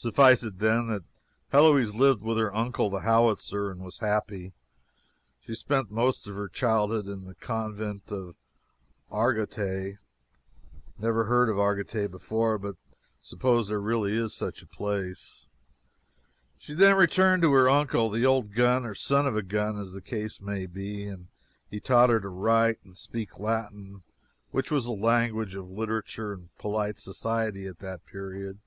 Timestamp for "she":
5.40-5.56, 16.58-16.74